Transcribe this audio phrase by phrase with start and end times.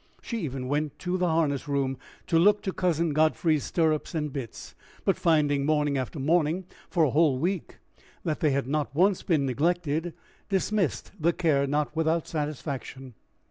[0.23, 1.95] She even went to the harness room
[2.25, 4.73] to look to Cousin Godfrey's stirrups and bits;
[5.05, 7.77] but finding, morning after morning for a whole week,
[8.23, 10.15] that they had not once been neglected,
[10.49, 13.13] dismissed the care not without satisfaction.